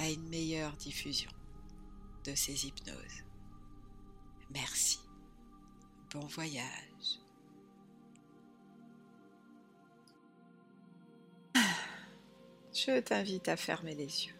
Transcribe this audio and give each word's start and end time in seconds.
à 0.00 0.08
une 0.08 0.26
meilleure 0.28 0.72
diffusion 0.78 1.30
de 2.24 2.34
ces 2.34 2.66
hypnoses. 2.66 3.22
Merci. 4.50 4.98
Bon 6.12 6.26
voyage. 6.26 7.20
Je 12.72 12.98
t'invite 13.00 13.48
à 13.48 13.58
fermer 13.58 13.94
les 13.94 14.26
yeux. 14.26 14.38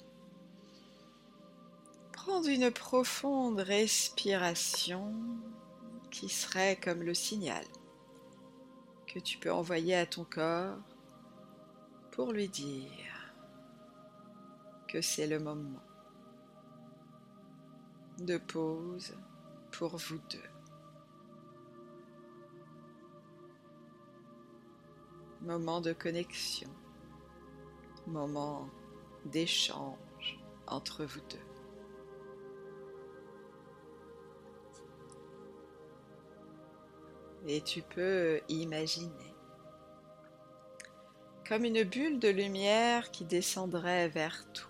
Prendre 2.12 2.48
une 2.48 2.70
profonde 2.70 3.60
respiration 3.60 5.14
qui 6.10 6.30
serait 6.30 6.76
comme 6.82 7.02
le 7.02 7.12
signal 7.12 7.64
que 9.06 9.18
tu 9.18 9.36
peux 9.36 9.52
envoyer 9.52 9.94
à 9.94 10.06
ton 10.06 10.24
corps 10.24 10.78
pour 12.12 12.32
lui 12.32 12.48
dire 12.48 13.09
que 14.90 15.00
c'est 15.00 15.28
le 15.28 15.38
moment 15.38 15.84
de 18.18 18.38
pause 18.38 19.14
pour 19.70 19.96
vous 19.96 20.18
deux. 20.30 20.38
Moment 25.42 25.80
de 25.80 25.92
connexion, 25.92 26.68
moment 28.06 28.68
d'échange 29.26 30.40
entre 30.66 31.04
vous 31.04 31.20
deux. 31.30 31.38
Et 37.46 37.62
tu 37.62 37.80
peux 37.82 38.40
imaginer 38.48 39.34
comme 41.50 41.64
une 41.64 41.82
bulle 41.82 42.20
de 42.20 42.28
lumière 42.28 43.10
qui 43.10 43.24
descendrait 43.24 44.08
vers 44.08 44.44
toi. 44.52 44.69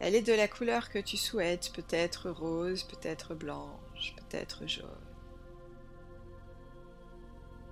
Elle 0.00 0.14
est 0.14 0.22
de 0.22 0.32
la 0.32 0.48
couleur 0.48 0.88
que 0.88 0.98
tu 0.98 1.18
souhaites, 1.18 1.72
peut-être 1.74 2.30
rose, 2.30 2.84
peut-être 2.84 3.34
blanche, 3.34 4.14
peut-être 4.16 4.66
jaune, 4.66 4.88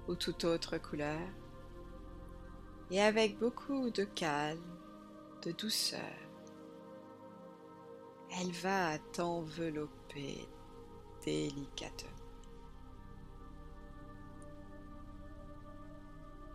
ou 0.09 0.15
toute 0.15 0.45
autre 0.45 0.77
couleur, 0.77 1.19
et 2.91 3.01
avec 3.01 3.39
beaucoup 3.39 3.89
de 3.89 4.05
calme, 4.05 4.61
de 5.43 5.53
douceur, 5.53 6.01
elle 8.39 8.53
va 8.53 8.99
t'envelopper 9.12 10.47
délicatement. 11.25 12.11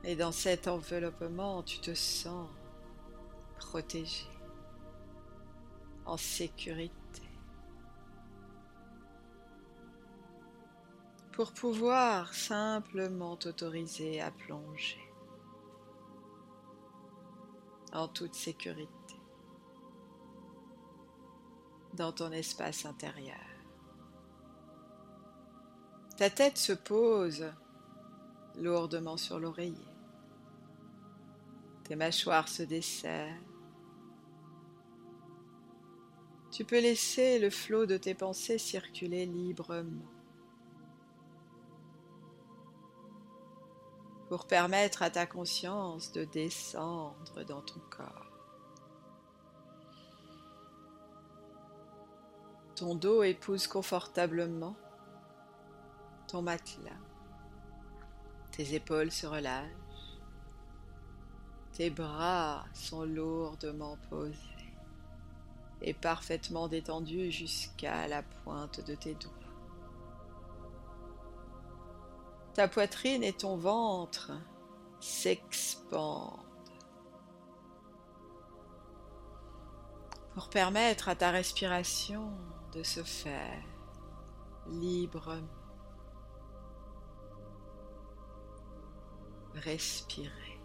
Et 0.03 0.15
dans 0.15 0.31
cet 0.31 0.67
enveloppement, 0.67 1.63
tu 1.63 1.79
te 1.79 1.95
sens 1.95 2.47
protégé 3.57 4.32
en 6.05 6.17
sécurité. 6.17 6.93
Pour 11.31 11.51
pouvoir 11.53 12.33
simplement 12.33 13.35
t'autoriser 13.35 14.21
à 14.21 14.31
plonger 14.31 15.01
en 17.91 18.07
toute 18.07 18.35
sécurité 18.35 18.91
dans 21.93 22.11
ton 22.11 22.31
espace 22.31 22.85
intérieur. 22.85 23.37
Ta 26.17 26.29
tête 26.29 26.57
se 26.57 26.73
pose 26.73 27.51
lourdement 28.55 29.17
sur 29.17 29.39
l'oreiller. 29.39 29.87
Tes 31.83 31.95
mâchoires 31.95 32.47
se 32.47 32.63
desserrent 32.63 33.41
tu 36.53 36.65
peux 36.65 36.79
laisser 36.79 37.39
le 37.39 37.49
flot 37.49 37.87
de 37.87 37.97
tes 37.97 38.13
pensées 38.13 38.59
circuler 38.59 39.25
librement 39.25 40.05
pour 44.29 44.45
permettre 44.45 45.01
à 45.01 45.09
ta 45.09 45.25
conscience 45.25 46.11
de 46.11 46.25
descendre 46.25 47.43
dans 47.47 47.61
ton 47.61 47.79
corps. 47.89 48.31
Ton 52.75 52.93
dos 52.93 53.23
épouse 53.23 53.65
confortablement 53.65 54.75
ton 56.27 56.43
matelas. 56.43 56.91
Tes 58.51 58.75
épaules 58.75 59.11
se 59.11 59.25
relâchent. 59.25 60.19
Tes 61.71 61.89
bras 61.89 62.65
sont 62.75 63.05
lourdement 63.05 63.97
posés 64.11 64.52
est 65.83 65.93
parfaitement 65.93 66.67
détendu 66.67 67.31
jusqu'à 67.31 68.07
la 68.07 68.23
pointe 68.23 68.85
de 68.85 68.95
tes 68.95 69.13
doigts. 69.15 69.31
Ta 72.53 72.67
poitrine 72.67 73.23
et 73.23 73.33
ton 73.33 73.57
ventre 73.57 74.31
s'expandent 74.99 76.39
pour 80.33 80.49
permettre 80.49 81.09
à 81.09 81.15
ta 81.15 81.31
respiration 81.31 82.31
de 82.73 82.83
se 82.83 83.03
faire 83.03 83.63
librement. 84.67 85.47
Respirer. 89.55 90.59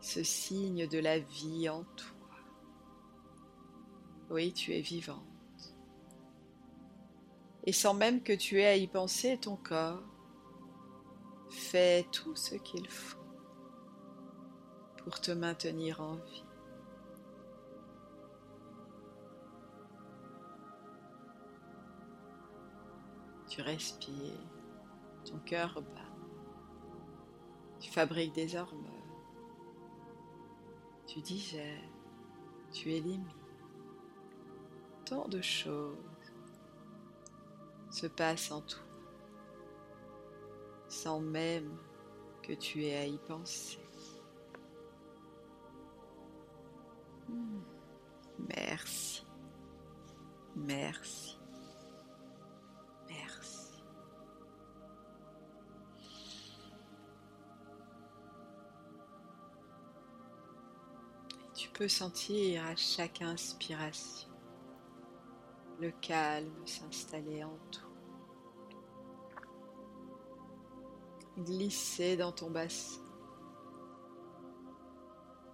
Ce 0.00 0.22
signe 0.22 0.86
de 0.86 0.98
la 0.98 1.18
vie 1.18 1.68
en 1.68 1.82
toi. 1.96 2.13
Oui, 4.34 4.52
tu 4.52 4.72
es 4.72 4.80
vivante. 4.80 5.22
Et 7.62 7.72
sans 7.72 7.94
même 7.94 8.20
que 8.20 8.32
tu 8.32 8.60
aies 8.60 8.66
à 8.66 8.76
y 8.76 8.88
penser, 8.88 9.38
ton 9.38 9.54
corps 9.54 10.02
fait 11.50 12.04
tout 12.10 12.34
ce 12.34 12.56
qu'il 12.56 12.88
faut 12.88 13.22
pour 14.96 15.20
te 15.20 15.30
maintenir 15.30 16.00
en 16.00 16.16
vie. 16.16 16.44
Tu 23.48 23.62
respires, 23.62 24.50
ton 25.24 25.38
cœur 25.46 25.80
bat, 25.80 26.10
tu 27.78 27.88
fabriques 27.88 28.34
des 28.34 28.56
hormones, 28.56 28.90
tu 31.06 31.20
digères, 31.20 31.88
tu 32.72 32.90
élimines 32.90 33.43
tant 35.04 35.28
de 35.28 35.40
choses 35.40 35.96
se 37.90 38.06
passent 38.06 38.50
en 38.50 38.60
toi, 38.60 38.82
sans 40.88 41.20
même 41.20 41.76
que 42.42 42.52
tu 42.52 42.84
aies 42.84 42.96
à 42.96 43.06
y 43.06 43.18
penser. 43.18 43.78
Hmm. 47.28 47.60
Merci, 48.48 49.24
merci, 50.56 51.38
merci. 53.08 53.54
tu 61.54 61.68
peux 61.70 61.88
sentir 61.88 62.64
à 62.66 62.76
chaque 62.76 63.22
inspiration 63.22 64.33
le 65.80 65.90
calme 66.00 66.66
s'installer 66.66 67.44
en 67.44 67.58
tout. 67.70 67.80
Glisser 71.38 72.16
dans 72.16 72.32
ton 72.32 72.50
bassin, 72.50 73.02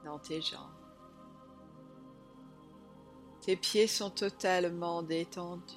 dans 0.05 0.19
tes 0.19 0.41
jambes. 0.41 0.69
Tes 3.41 3.57
pieds 3.57 3.87
sont 3.87 4.11
totalement 4.11 5.03
détendus, 5.03 5.75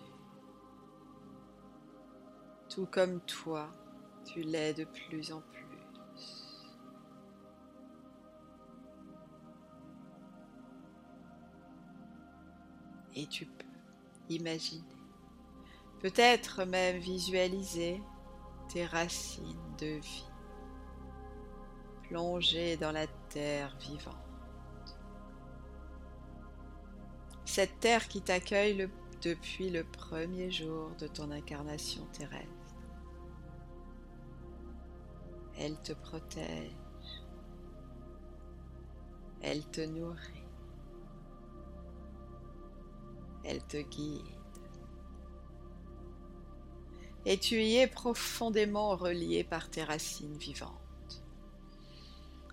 tout 2.67 2.85
comme 2.87 3.21
toi, 3.21 3.69
tu 4.25 4.41
l'es 4.41 4.73
de 4.73 4.83
plus 4.83 5.31
en 5.31 5.39
plus. 5.39 5.63
et 13.15 13.27
tu 13.27 13.45
imaginer, 14.29 14.83
peut-être 15.99 16.65
même 16.65 16.97
visualiser 16.97 18.01
tes 18.69 18.85
racines 18.85 19.75
de 19.79 19.99
vie 19.99 20.25
plongées 22.03 22.77
dans 22.77 22.91
la 22.91 23.07
terre 23.29 23.75
vivante. 23.79 24.15
Cette 27.45 27.79
terre 27.79 28.07
qui 28.07 28.21
t'accueille 28.21 28.89
depuis 29.21 29.69
le 29.69 29.83
premier 29.83 30.51
jour 30.51 30.91
de 30.99 31.07
ton 31.07 31.31
incarnation 31.31 32.05
terrestre. 32.07 32.49
Elle 35.57 35.79
te 35.81 35.93
protège. 35.93 36.71
Elle 39.41 39.65
te 39.67 39.81
nourrit. 39.81 40.42
Elle 43.43 43.63
te 43.63 43.77
guide. 43.77 44.21
Et 47.25 47.37
tu 47.37 47.61
y 47.61 47.77
es 47.77 47.87
profondément 47.87 48.95
relié 48.95 49.43
par 49.43 49.69
tes 49.69 49.83
racines 49.83 50.37
vivantes. 50.37 51.23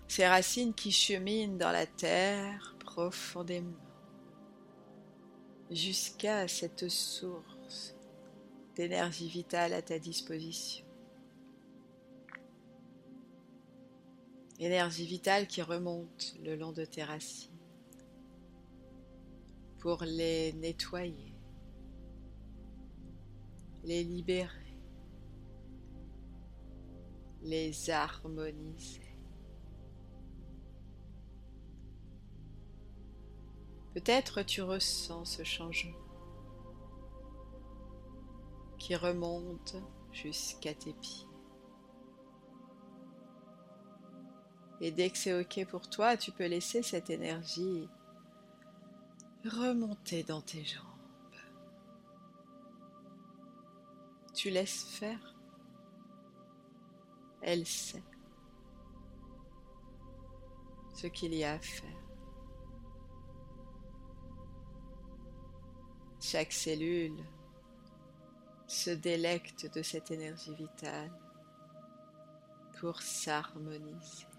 Ces 0.06 0.26
racines 0.26 0.74
qui 0.74 0.92
cheminent 0.92 1.56
dans 1.56 1.72
la 1.72 1.86
terre 1.86 2.76
profondément 2.78 3.76
jusqu'à 5.70 6.48
cette 6.48 6.88
source 6.88 7.94
d'énergie 8.74 9.28
vitale 9.28 9.72
à 9.72 9.82
ta 9.82 9.98
disposition. 9.98 10.84
Énergie 14.58 15.06
vitale 15.06 15.46
qui 15.46 15.62
remonte 15.62 16.34
le 16.44 16.54
long 16.54 16.72
de 16.72 16.84
tes 16.84 17.02
racines 17.02 17.49
pour 19.80 20.04
les 20.04 20.52
nettoyer, 20.52 21.34
les 23.82 24.04
libérer, 24.04 24.76
les 27.42 27.88
harmoniser. 27.88 29.00
Peut-être 33.94 34.42
tu 34.42 34.60
ressens 34.60 35.24
ce 35.24 35.44
changement 35.44 35.98
qui 38.78 38.94
remonte 38.94 39.76
jusqu'à 40.12 40.74
tes 40.74 40.92
pieds. 40.92 41.26
Et 44.82 44.90
dès 44.90 45.10
que 45.10 45.18
c'est 45.18 45.38
OK 45.38 45.66
pour 45.68 45.88
toi, 45.90 46.16
tu 46.16 46.32
peux 46.32 46.46
laisser 46.46 46.82
cette 46.82 47.10
énergie 47.10 47.88
remonter 49.44 50.22
dans 50.22 50.40
tes 50.40 50.64
jambes. 50.64 50.84
Tu 54.34 54.50
laisses 54.50 54.84
faire. 54.84 55.34
Elle 57.42 57.66
sait 57.66 58.02
ce 60.94 61.06
qu'il 61.06 61.34
y 61.34 61.44
a 61.44 61.52
à 61.52 61.58
faire. 61.58 61.96
Chaque 66.20 66.52
cellule 66.52 67.16
se 68.66 68.90
délecte 68.90 69.74
de 69.74 69.82
cette 69.82 70.10
énergie 70.10 70.54
vitale 70.54 71.10
pour 72.78 73.00
s'harmoniser. 73.02 74.29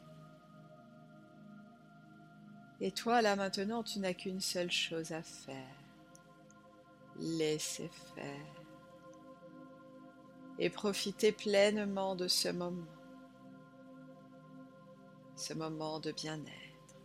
Et 2.83 2.91
toi, 2.91 3.21
là 3.21 3.35
maintenant, 3.35 3.83
tu 3.83 3.99
n'as 3.99 4.15
qu'une 4.15 4.41
seule 4.41 4.71
chose 4.71 5.11
à 5.11 5.21
faire. 5.21 5.75
Laisser 7.17 7.89
faire. 8.15 8.65
Et 10.57 10.71
profiter 10.71 11.31
pleinement 11.31 12.15
de 12.15 12.27
ce 12.27 12.49
moment. 12.49 12.87
Ce 15.35 15.53
moment 15.53 15.99
de 15.99 16.11
bien-être. 16.11 16.95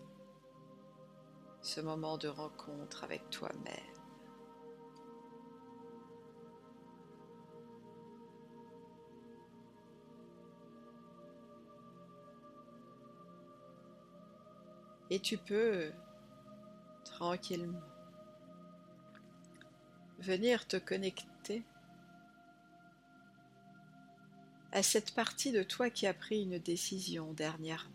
Ce 1.60 1.82
moment 1.82 2.16
de 2.16 2.28
rencontre 2.28 3.04
avec 3.04 3.28
toi-même. 3.28 3.95
Et 15.10 15.20
tu 15.20 15.38
peux 15.38 15.92
tranquillement 17.04 17.80
venir 20.18 20.66
te 20.66 20.76
connecter 20.76 21.62
à 24.72 24.82
cette 24.82 25.14
partie 25.14 25.52
de 25.52 25.62
toi 25.62 25.90
qui 25.90 26.06
a 26.06 26.14
pris 26.14 26.42
une 26.42 26.58
décision 26.58 27.32
dernièrement. 27.32 27.90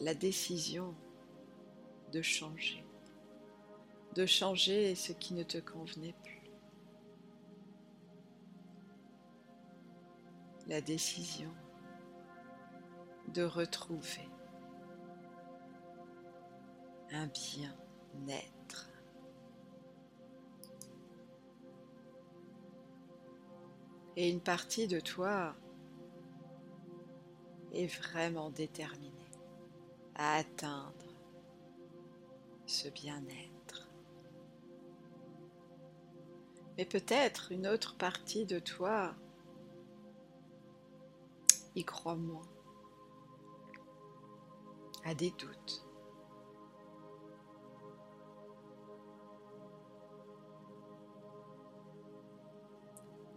La 0.00 0.14
décision 0.14 0.94
de 2.12 2.22
changer, 2.22 2.84
de 4.14 4.26
changer 4.26 4.94
ce 4.94 5.12
qui 5.12 5.34
ne 5.34 5.42
te 5.42 5.58
convenait 5.58 6.14
plus. 6.24 6.42
La 10.66 10.80
décision 10.80 11.52
de 13.34 13.42
retrouver 13.42 14.28
un 17.10 17.26
bien-être. 17.26 18.88
Et 24.16 24.30
une 24.30 24.40
partie 24.40 24.86
de 24.86 25.00
toi 25.00 25.56
est 27.72 27.86
vraiment 27.86 28.50
déterminée 28.50 29.10
à 30.14 30.36
atteindre 30.36 30.92
ce 32.66 32.88
bien-être. 32.88 33.88
Mais 36.78 36.84
peut-être 36.84 37.50
une 37.50 37.66
autre 37.66 37.96
partie 37.96 38.46
de 38.46 38.60
toi 38.60 39.16
y 41.74 41.84
croit 41.84 42.14
moins 42.14 42.46
à 45.04 45.14
des 45.14 45.30
doutes. 45.30 45.86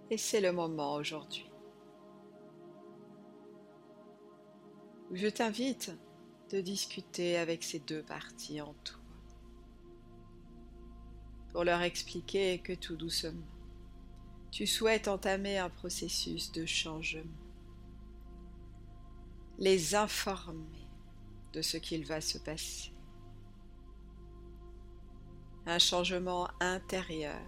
Et 0.10 0.18
c'est 0.18 0.40
le 0.40 0.54
moment 0.54 0.96
aujourd'hui 0.96 1.52
où 5.10 5.16
je 5.16 5.28
t'invite 5.28 5.92
de 6.50 6.62
discuter 6.62 7.38
avec 7.38 7.64
ces 7.64 7.80
deux 7.80 8.04
parties 8.04 8.62
en 8.62 8.74
toi 8.84 9.00
pour 11.52 11.64
leur 11.64 11.82
expliquer 11.82 12.60
que 12.60 12.74
tout 12.74 12.96
doucement, 12.96 13.48
tu 14.52 14.68
souhaites 14.68 15.08
entamer 15.08 15.58
un 15.58 15.70
processus 15.70 16.52
de 16.52 16.66
changement, 16.66 17.24
les 19.58 19.96
informer 19.96 20.87
de 21.54 21.62
ce 21.62 21.78
qu'il 21.78 22.06
va 22.06 22.22
se 22.22 22.38
passer. 22.38 22.94
Un 25.66 25.80
changement 25.80 26.48
intérieur. 26.60 27.42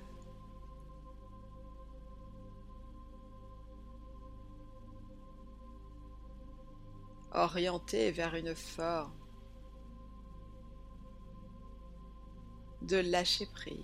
orienté 7.31 8.11
vers 8.11 8.35
une 8.35 8.55
forme 8.55 9.13
de 12.81 12.97
lâcher 12.97 13.45
prise. 13.45 13.77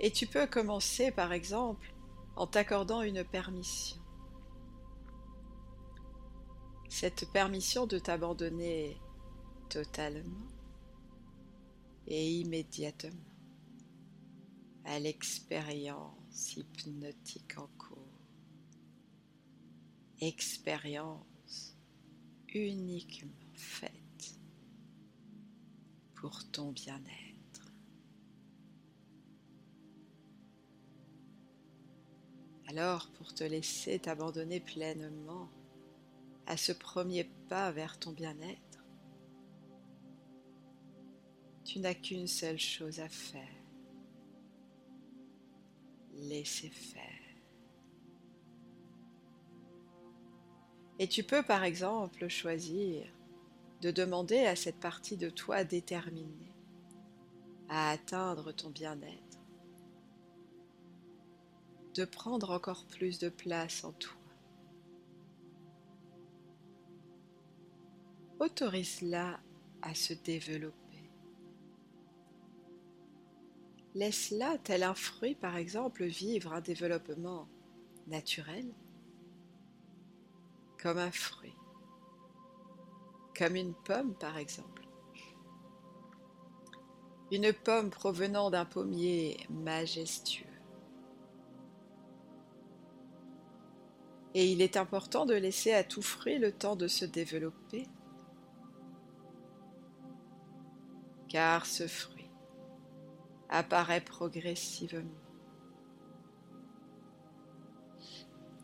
Et 0.00 0.10
tu 0.10 0.26
peux 0.26 0.46
commencer 0.46 1.10
par 1.10 1.32
exemple 1.32 1.94
en 2.36 2.46
t'accordant 2.46 3.02
une 3.02 3.24
permission 3.24 4.03
cette 6.94 7.28
permission 7.32 7.88
de 7.88 7.98
t'abandonner 7.98 8.96
totalement 9.68 10.46
et 12.06 12.34
immédiatement 12.38 13.32
à 14.84 15.00
l'expérience 15.00 16.56
hypnotique 16.56 17.58
en 17.58 17.66
cours. 17.78 17.98
Expérience 20.20 21.76
uniquement 22.54 23.32
faite 23.54 24.38
pour 26.14 26.48
ton 26.52 26.70
bien-être. 26.70 27.72
Alors, 32.68 33.08
pour 33.18 33.34
te 33.34 33.42
laisser 33.42 33.98
t'abandonner 33.98 34.60
pleinement 34.60 35.50
à 36.46 36.56
ce 36.56 36.72
premier 36.72 37.24
pas 37.48 37.70
vers 37.72 37.98
ton 37.98 38.12
bien-être, 38.12 38.84
tu 41.64 41.78
n'as 41.78 41.94
qu'une 41.94 42.26
seule 42.26 42.58
chose 42.58 43.00
à 43.00 43.08
faire. 43.08 43.48
Laisser 46.14 46.68
faire. 46.68 47.02
Et 50.98 51.08
tu 51.08 51.24
peux 51.24 51.42
par 51.42 51.64
exemple 51.64 52.28
choisir 52.28 53.06
de 53.80 53.90
demander 53.90 54.46
à 54.46 54.54
cette 54.54 54.78
partie 54.78 55.16
de 55.16 55.28
toi 55.28 55.64
déterminée 55.64 56.54
à 57.68 57.90
atteindre 57.90 58.52
ton 58.52 58.70
bien-être 58.70 59.24
de 61.94 62.04
prendre 62.04 62.50
encore 62.50 62.84
plus 62.86 63.18
de 63.18 63.28
place 63.28 63.84
en 63.84 63.92
toi. 63.92 64.23
Autorise-la 68.40 69.40
à 69.82 69.94
se 69.94 70.12
développer. 70.14 71.10
Laisse-la, 73.94 74.58
tel 74.58 74.82
un 74.82 74.94
fruit 74.94 75.34
par 75.36 75.56
exemple, 75.56 76.04
vivre 76.04 76.52
un 76.52 76.60
développement 76.60 77.48
naturel, 78.08 78.66
comme 80.82 80.98
un 80.98 81.12
fruit, 81.12 81.54
comme 83.38 83.54
une 83.54 83.74
pomme 83.74 84.14
par 84.14 84.36
exemple. 84.36 84.82
Une 87.30 87.52
pomme 87.52 87.90
provenant 87.90 88.50
d'un 88.50 88.64
pommier 88.64 89.46
majestueux. 89.48 90.44
Et 94.34 94.50
il 94.50 94.60
est 94.60 94.76
important 94.76 95.24
de 95.24 95.34
laisser 95.34 95.72
à 95.72 95.84
tout 95.84 96.02
fruit 96.02 96.38
le 96.38 96.52
temps 96.52 96.74
de 96.74 96.88
se 96.88 97.04
développer, 97.04 97.86
car 101.34 101.66
ce 101.66 101.88
fruit 101.88 102.30
apparaît 103.48 104.04
progressivement. 104.04 105.18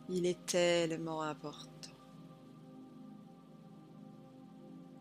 Il 0.09 0.25
est 0.25 0.47
tellement 0.47 1.23
important 1.23 1.91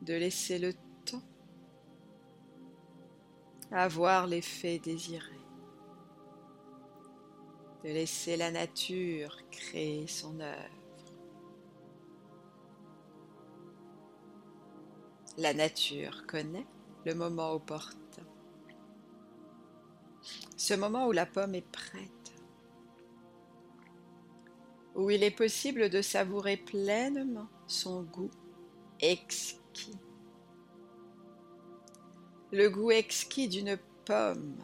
de 0.01 0.15
laisser 0.15 0.57
le 0.57 0.73
temps 1.05 1.21
avoir 3.71 4.25
l'effet 4.25 4.79
désiré 4.79 5.38
de 7.83 7.89
laisser 7.89 8.35
la 8.35 8.49
nature 8.49 9.38
créer 9.51 10.07
son 10.07 10.39
œuvre. 10.39 11.13
La 15.38 15.53
nature 15.53 16.25
connaît 16.25 16.65
le 17.06 17.15
moment 17.15 17.51
opportun, 17.51 18.25
ce 20.58 20.74
moment 20.74 21.08
où 21.08 21.12
la 21.12 21.25
pomme 21.25 21.56
est 21.56 21.72
prête, 21.72 22.34
où 24.96 25.10
il 25.10 25.24
est 25.24 25.32
possible 25.32 25.89
de 25.89 26.01
savourer 26.01 26.58
pleinement 26.58 27.48
son 27.68 28.03
goût 28.03 28.32
exquis. 29.00 29.98
Le 32.51 32.70
goût 32.70 32.91
exquis 32.91 33.48
d'une 33.48 33.77
pomme 34.06 34.58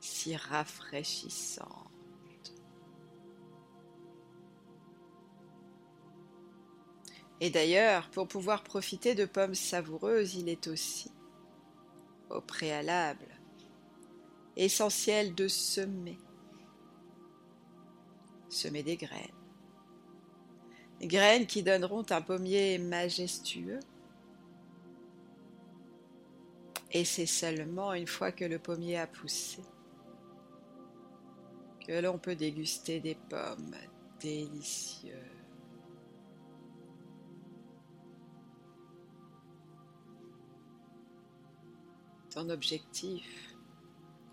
si 0.00 0.36
rafraîchissante. 0.36 1.87
Et 7.40 7.50
d'ailleurs, 7.50 8.10
pour 8.10 8.26
pouvoir 8.26 8.64
profiter 8.64 9.14
de 9.14 9.24
pommes 9.24 9.54
savoureuses, 9.54 10.34
il 10.34 10.48
est 10.48 10.66
aussi, 10.66 11.10
au 12.30 12.40
préalable, 12.40 13.26
essentiel 14.56 15.34
de 15.34 15.46
semer. 15.46 16.18
Semer 18.48 18.82
des 18.82 18.96
graines. 18.96 19.20
Graines 21.00 21.46
qui 21.46 21.62
donneront 21.62 22.04
un 22.10 22.22
pommier 22.22 22.78
majestueux. 22.78 23.80
Et 26.90 27.04
c'est 27.04 27.26
seulement 27.26 27.92
une 27.92 28.06
fois 28.06 28.32
que 28.32 28.44
le 28.44 28.58
pommier 28.58 28.98
a 28.98 29.06
poussé 29.06 29.62
que 31.88 32.02
l'on 32.02 32.18
peut 32.18 32.36
déguster 32.36 33.00
des 33.00 33.14
pommes 33.14 33.74
délicieuses. 34.20 35.37
Ton 42.30 42.50
objectif, 42.50 43.54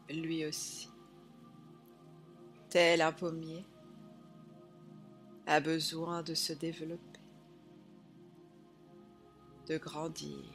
lui 0.10 0.46
aussi, 0.46 0.90
tel 2.70 3.02
un 3.02 3.12
pommier, 3.12 3.66
a 5.48 5.60
besoin 5.60 6.24
de 6.24 6.34
se 6.34 6.54
développer, 6.54 7.20
de 9.68 9.78
grandir, 9.78 10.52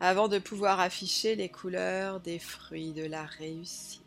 avant 0.00 0.28
de 0.28 0.38
pouvoir 0.38 0.80
afficher 0.80 1.36
les 1.36 1.48
couleurs 1.48 2.20
des 2.20 2.38
fruits 2.38 2.92
de 2.92 3.04
la 3.04 3.24
réussite. 3.24 4.02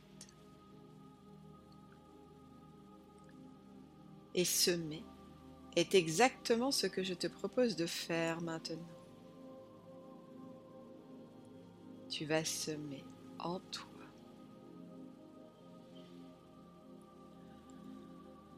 et 4.36 4.46
semer 4.46 5.04
est 5.76 5.96
exactement 5.96 6.72
ce 6.72 6.88
que 6.88 7.04
je 7.04 7.14
te 7.14 7.28
propose 7.28 7.76
de 7.76 7.86
faire 7.86 8.42
maintenant. 8.42 9.05
Tu 12.18 12.24
vas 12.24 12.46
semer 12.46 13.04
en 13.40 13.60
toi 13.60 13.84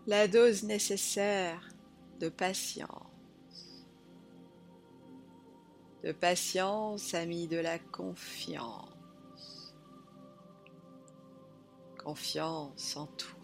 la 0.05 0.27
dose 0.27 0.61
nécessaire 0.61 1.67
de 2.19 2.29
patience. 2.29 3.87
De 6.03 6.11
patience, 6.11 7.15
ami 7.15 7.47
de 7.47 7.57
la 7.57 7.79
confiance. 7.79 9.73
Confiance 11.97 12.95
en 12.95 13.07
toi 13.07 13.39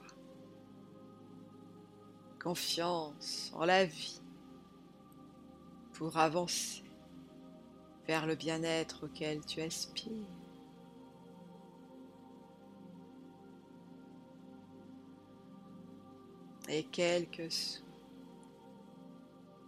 confiance 2.39 3.51
en 3.55 3.65
la 3.65 3.85
vie 3.85 4.21
pour 5.93 6.17
avancer 6.17 6.82
vers 8.07 8.25
le 8.25 8.35
bien-être 8.35 9.05
auquel 9.05 9.45
tu 9.45 9.61
aspires. 9.61 10.11
Et 16.69 16.83
quelle 16.85 17.29
que 17.29 17.49
soit 17.49 17.83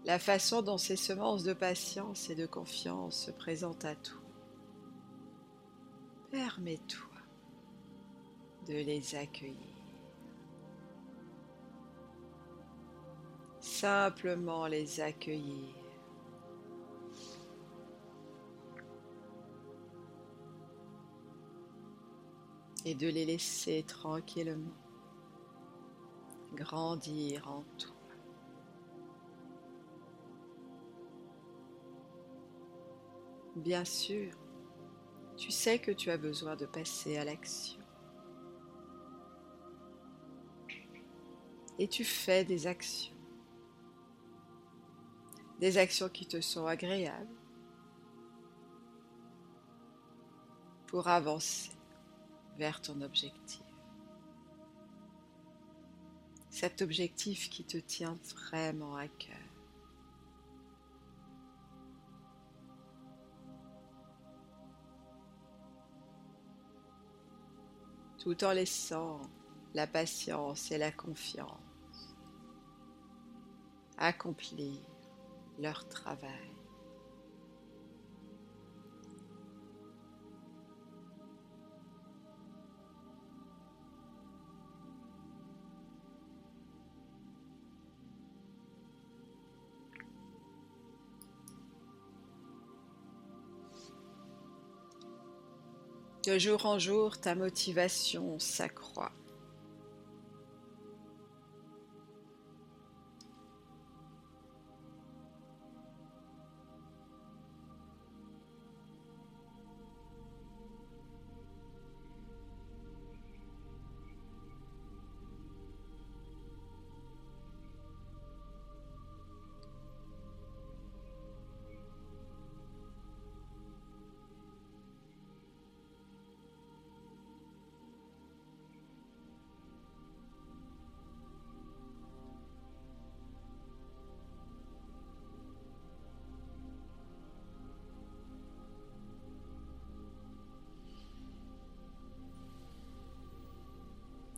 la 0.05 0.19
façon 0.19 0.61
dont 0.61 0.77
ces 0.77 0.95
semences 0.95 1.43
de 1.43 1.53
patience 1.53 2.29
et 2.29 2.35
de 2.35 2.45
confiance 2.45 3.25
se 3.25 3.31
présentent 3.31 3.85
à 3.85 3.95
toi, 3.95 4.21
permets-toi 6.29 7.09
de 8.67 8.73
les 8.73 9.15
accueillir. 9.15 9.75
simplement 13.65 14.67
les 14.67 14.99
accueillir. 15.01 15.84
Et 22.85 22.95
de 22.95 23.07
les 23.07 23.25
laisser 23.25 23.83
tranquillement 23.83 24.71
grandir 26.53 27.47
en 27.47 27.63
toi. 27.77 27.95
Bien 33.55 33.85
sûr, 33.85 34.31
tu 35.35 35.51
sais 35.51 35.79
que 35.79 35.91
tu 35.91 36.09
as 36.11 36.17
besoin 36.17 36.55
de 36.55 36.65
passer 36.65 37.17
à 37.17 37.25
l'action. 37.25 37.81
Et 41.79 41.87
tu 41.87 42.05
fais 42.05 42.45
des 42.45 42.67
actions 42.67 43.15
des 45.59 45.77
actions 45.77 46.09
qui 46.09 46.25
te 46.25 46.41
sont 46.41 46.67
agréables 46.67 47.35
pour 50.87 51.07
avancer 51.07 51.74
vers 52.57 52.81
ton 52.81 53.01
objectif. 53.01 53.61
Cet 56.49 56.81
objectif 56.81 57.49
qui 57.49 57.63
te 57.65 57.77
tient 57.77 58.17
vraiment 58.33 58.95
à 58.95 59.07
cœur. 59.07 59.35
tout 68.25 68.43
en 68.43 68.53
laissant 68.53 69.21
la 69.75 69.85
patience 69.85 70.71
et 70.71 70.79
la 70.79 70.91
confiance 70.91 72.15
accomplir 73.99 74.81
leur 75.59 75.87
travail. 75.87 76.54
De 96.25 96.39
jour 96.39 96.65
en 96.65 96.79
jour, 96.79 97.19
ta 97.19 97.35
motivation 97.35 98.39
s'accroît. 98.39 99.11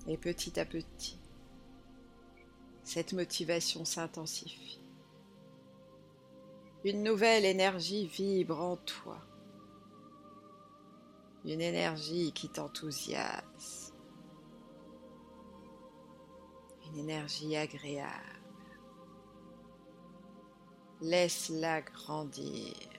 Et 0.08 0.18
petit 0.18 0.58
à 0.60 0.66
petit, 0.66 1.20
cette 2.84 3.12
motivation 3.12 3.84
s'intensifie. 3.84 4.80
Une 6.86 7.04
nouvelle 7.04 7.44
énergie 7.44 8.08
vibre 8.08 8.62
en 8.62 8.78
toi. 8.78 9.20
Une 11.44 11.60
énergie 11.60 12.32
qui 12.32 12.48
t'enthousiasme. 12.48 13.94
Une 16.86 17.00
énergie 17.00 17.58
agréable. 17.58 18.14
Laisse-la 21.02 21.82
grandir. 21.82 22.97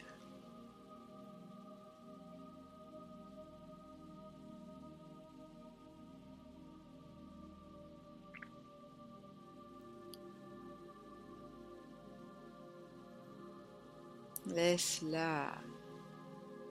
Laisse-la 14.48 15.52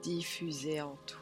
diffuser 0.02 0.80
en 0.80 0.96
toi. 1.06 1.18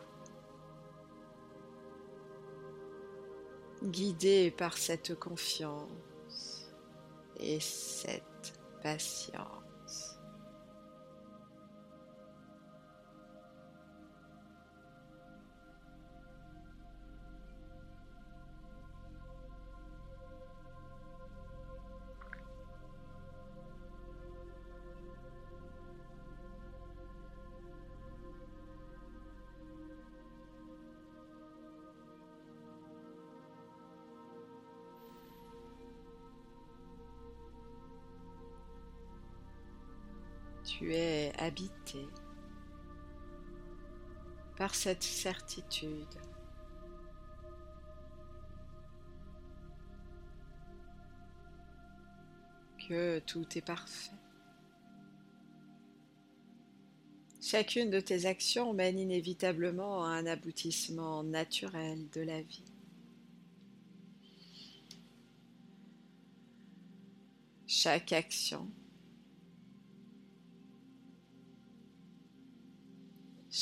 Guidé 3.83 4.51
par 4.51 4.77
cette 4.79 5.19
confiance 5.19 6.73
et 7.39 7.61
cette 7.61 8.59
patience. 8.83 9.66
Habité 41.39 42.07
par 44.57 44.75
cette 44.75 45.03
certitude 45.03 46.07
que 52.89 53.19
tout 53.21 53.47
est 53.57 53.65
parfait. 53.67 54.13
Chacune 57.41 57.91
de 57.91 58.01
tes 58.01 58.27
actions 58.27 58.73
mène 58.73 58.99
inévitablement 58.99 60.05
à 60.05 60.09
un 60.09 60.27
aboutissement 60.27 61.23
naturel 61.23 62.09
de 62.11 62.23
la 62.23 62.43
vie. 62.43 62.65
Chaque 67.69 68.13
action 68.13 68.69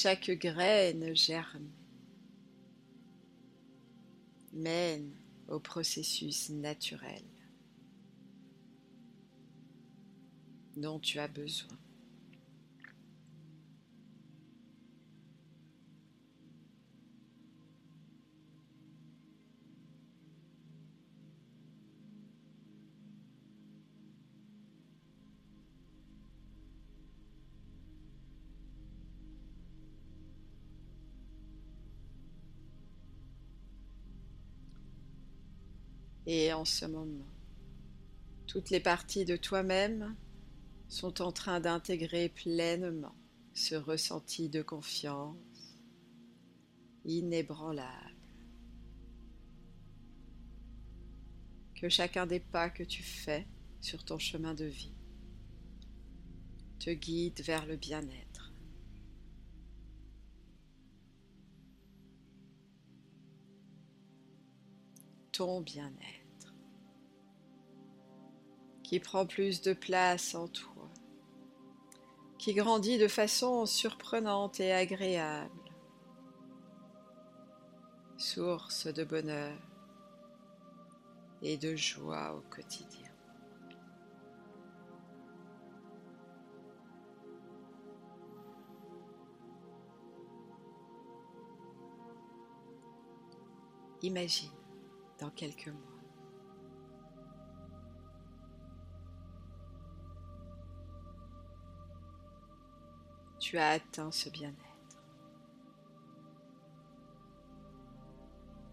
Chaque 0.05 0.33
graine 0.33 1.17
germe, 1.17 1.71
mène 4.53 5.11
au 5.49 5.59
processus 5.59 6.51
naturel 6.51 7.25
dont 10.77 10.99
tu 11.01 11.19
as 11.19 11.27
besoin. 11.27 11.79
En 36.55 36.65
ce 36.65 36.87
moment, 36.87 37.29
toutes 38.47 38.71
les 38.71 38.81
parties 38.81 39.25
de 39.25 39.37
toi-même 39.37 40.17
sont 40.89 41.23
en 41.23 41.33
train 41.33 41.61
d'intégrer 41.61 42.29
pleinement 42.29 43.15
ce 43.53 43.75
ressenti 43.75 44.49
de 44.49 44.63
confiance 44.63 45.37
inébranlable. 47.05 48.15
Que 51.75 51.89
chacun 51.89 52.27
des 52.27 52.41
pas 52.41 52.71
que 52.71 52.83
tu 52.83 53.03
fais 53.03 53.47
sur 53.81 54.05
ton 54.05 54.19
chemin 54.19 54.55
de 54.55 54.65
vie 54.65 54.95
te 56.79 56.91
guide 56.91 57.41
vers 57.43 57.67
le 57.67 57.77
bien-être. 57.77 58.53
Ton 65.33 65.61
bien-être 65.61 66.24
qui 68.95 69.01
prend 69.01 69.27
plus 69.27 69.61
de 69.61 69.73
place 69.73 70.37
en 70.37 70.47
toi, 70.47 70.89
qui 72.39 72.55
grandit 72.55 72.97
de 72.97 73.09
façon 73.09 73.67
surprenante 73.67 74.61
et 74.61 74.73
agréable, 74.73 75.51
source 78.17 78.87
de 78.87 79.03
bonheur 79.03 79.59
et 81.43 81.57
de 81.57 81.75
joie 81.75 82.37
au 82.37 82.43
quotidien. 82.55 83.11
Imagine 94.03 94.53
dans 95.19 95.31
quelques 95.31 95.67
mois 95.67 95.94
tu 103.45 103.59
as 103.59 103.73
atteint 103.73 104.11
ce 104.11 104.31
bien-être. 104.31 104.57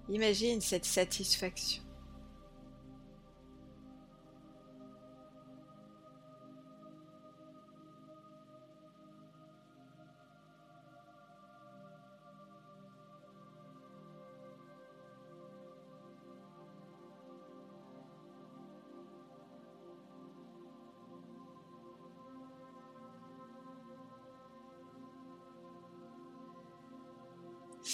Imagine 0.08 0.62
cette 0.62 0.86
satisfaction. 0.86 1.84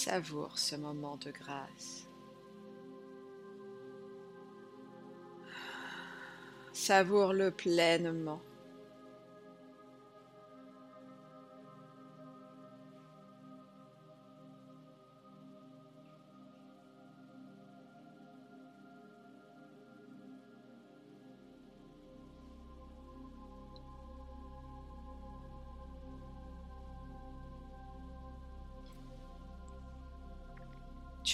Savoure 0.07 0.57
ce 0.57 0.77
moment 0.77 1.17
de 1.17 1.31
grâce. 1.31 2.07
Savoure-le 6.71 7.51
pleinement. 7.51 8.41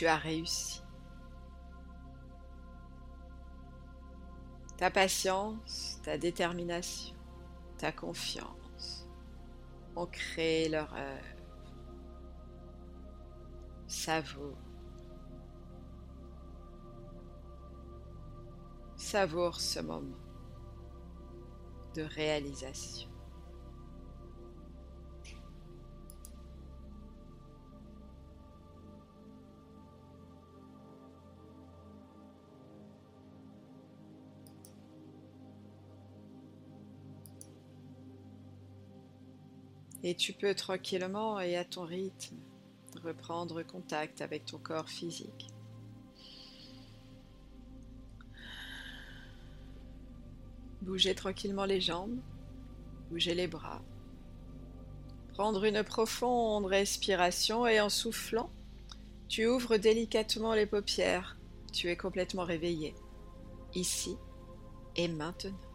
Tu 0.03 0.07
as 0.09 0.17
réussi. 0.17 0.83
Ta 4.75 4.91
patience, 4.91 6.01
ta 6.03 6.17
détermination, 6.17 7.15
ta 7.77 7.93
confiance 7.93 9.07
ont 9.95 10.07
créé 10.07 10.67
leur 10.67 10.93
œuvre. 10.93 11.23
Savoure. 13.87 14.57
Savoure 18.97 19.61
ce 19.61 19.79
moment 19.79 20.19
de 21.95 22.01
réalisation. 22.01 23.12
Et 40.03 40.15
tu 40.15 40.33
peux 40.33 40.53
tranquillement 40.53 41.39
et 41.39 41.55
à 41.55 41.63
ton 41.63 41.85
rythme 41.85 42.35
reprendre 43.01 43.63
contact 43.63 44.21
avec 44.21 44.45
ton 44.45 44.57
corps 44.57 44.89
physique. 44.89 45.47
Bouger 50.81 51.15
tranquillement 51.15 51.65
les 51.65 51.79
jambes, 51.79 52.19
bouger 53.09 53.33
les 53.33 53.47
bras. 53.47 53.81
Prendre 55.33 55.63
une 55.63 55.83
profonde 55.83 56.65
respiration 56.65 57.65
et 57.65 57.79
en 57.79 57.89
soufflant, 57.89 58.51
tu 59.29 59.47
ouvres 59.47 59.77
délicatement 59.77 60.53
les 60.53 60.65
paupières. 60.65 61.37
Tu 61.71 61.89
es 61.89 61.97
complètement 61.97 62.43
réveillé, 62.43 62.93
ici 63.73 64.15
et 64.95 65.07
maintenant. 65.07 65.72